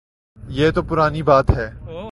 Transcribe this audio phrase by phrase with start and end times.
[0.47, 1.69] یہ تو پرانی بات ہے۔